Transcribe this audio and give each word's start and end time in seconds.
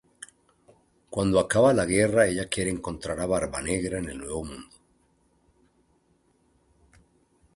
Cuando 1.11 1.39
acaba 1.39 1.75
la 1.75 1.85
guerra, 1.85 2.25
ella 2.25 2.49
quiere 2.49 2.71
encontrar 2.71 3.19
a 3.19 3.27
Barba 3.27 3.61
Negra 3.61 3.99
en 3.99 4.09
el 4.09 4.17
Nuevo 4.17 4.43
Mundo. 4.43 4.75